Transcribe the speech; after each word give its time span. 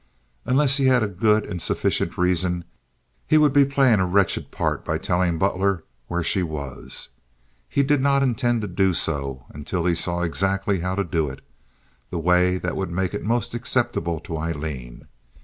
Unless 0.45 0.77
he 0.77 0.87
had 0.87 1.03
a 1.03 1.07
good 1.07 1.45
and 1.45 1.61
sufficient 1.61 2.17
reason, 2.17 2.63
he 3.27 3.37
would 3.37 3.53
be 3.53 3.65
playing 3.65 3.99
a 3.99 4.05
wretched 4.07 4.49
part 4.49 4.83
by 4.83 4.97
telling 4.97 5.37
Butler 5.37 5.83
where 6.07 6.23
she 6.23 6.41
was. 6.41 7.09
He 7.69 7.83
did 7.83 8.01
not 8.01 8.23
intend 8.23 8.61
to 8.61 8.67
do 8.67 8.93
so 8.95 9.45
until 9.51 9.85
he 9.85 9.93
saw 9.93 10.23
exactly 10.23 10.79
how 10.79 10.95
to 10.95 11.03
do 11.03 11.29
it—the 11.29 12.17
way 12.17 12.57
that 12.57 12.75
would 12.75 12.89
make 12.89 13.13
it 13.13 13.23
most 13.23 13.53
acceptable 13.53 14.19
to 14.21 14.37
Aileen. 14.39 15.05